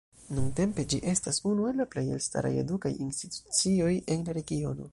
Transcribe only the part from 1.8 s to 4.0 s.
la plej elstaraj edukaj institucioj